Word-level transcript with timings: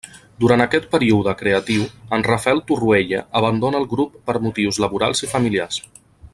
Durant 0.43 0.63
aquest 0.63 0.87
període 0.95 1.33
creatiu 1.41 1.83
en 2.17 2.25
Rafel 2.29 2.63
Torroella 2.71 3.21
abandona 3.43 3.83
el 3.83 3.87
grup 3.95 4.19
per 4.31 4.39
motius 4.47 4.83
laborals 4.87 5.27
i 5.29 5.33
familiars. 5.37 5.83